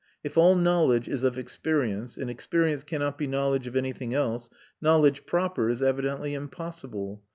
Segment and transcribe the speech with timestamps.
[0.23, 4.49] If all knowledge is of experience and experience cannot be knowledge of anything else,
[4.81, 7.21] knowledge proper is evidently impossible.